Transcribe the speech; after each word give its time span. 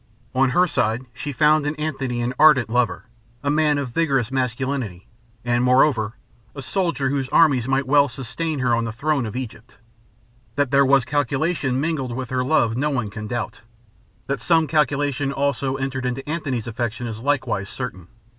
On 0.33 0.49
her 0.49 0.65
side 0.65 1.03
she 1.13 1.31
found 1.31 1.67
in 1.67 1.75
Antony 1.75 2.23
an 2.23 2.33
ardent 2.39 2.71
lover, 2.71 3.05
a 3.43 3.51
man 3.51 3.77
of 3.77 3.89
vigorous 3.91 4.31
masculinity, 4.31 5.05
and, 5.45 5.63
moreover, 5.63 6.17
a 6.55 6.63
soldier 6.63 7.11
whose 7.11 7.29
armies 7.29 7.67
might 7.67 7.85
well 7.85 8.09
sustain 8.09 8.57
her 8.61 8.73
on 8.73 8.83
the 8.83 8.91
throne 8.91 9.27
of 9.27 9.35
Egypt. 9.35 9.77
That 10.55 10.71
there 10.71 10.83
was 10.87 11.05
calculation 11.05 11.79
mingled 11.79 12.13
with 12.15 12.31
her 12.31 12.43
love, 12.43 12.75
no 12.75 12.89
one 12.89 13.11
can 13.11 13.27
doubt. 13.27 13.61
That 14.25 14.39
some 14.41 14.65
calculation 14.65 15.31
also 15.31 15.75
entered 15.75 16.07
into 16.07 16.27
Antony's 16.27 16.65
affection 16.65 17.05
is 17.05 17.19
likewise 17.19 17.69
certain. 17.69 18.07